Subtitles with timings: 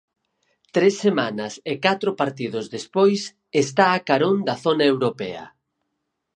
[0.75, 3.21] Tres semanas e catro partidos despois,
[3.63, 5.43] está a carón da zona europea.